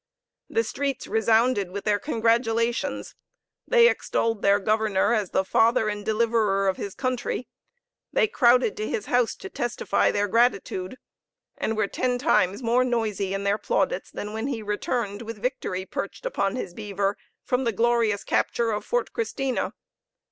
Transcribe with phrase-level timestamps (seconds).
[0.49, 3.13] The streets resounded with their congratulations
[3.67, 7.47] they extolled their governor as the father and deliverer of his country
[8.11, 10.97] they crowded to his house to testify their gratitude,
[11.55, 15.85] and were ten times more noisy in their plaudits than when he returned, with victory
[15.85, 19.71] perched upon his beaver, from the glorious capture of Fort Christina.